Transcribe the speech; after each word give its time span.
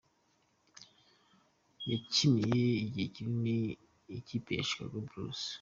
Yakiniye 1.91 2.65
igihe 2.83 3.07
kinini 3.13 3.55
ikipe 4.17 4.49
ya 4.55 4.65
Chicago 4.67 4.95
Bulls. 5.07 5.41